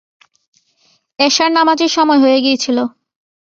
এশার 1.19 1.51
নামাজের 1.51 1.91
সময় 1.91 2.19
হয়ে 2.19 2.39
গিয়েছিল। 2.41 2.77